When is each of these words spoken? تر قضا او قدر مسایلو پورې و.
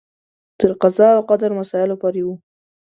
تر 0.59 0.71
قضا 0.81 1.07
او 1.17 1.21
قدر 1.29 1.49
مسایلو 1.59 1.95
پورې 2.01 2.21
و. 2.23 2.27